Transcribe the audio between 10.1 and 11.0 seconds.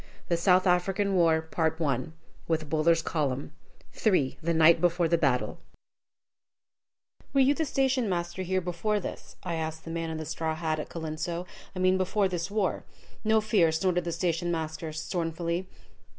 the straw hat, at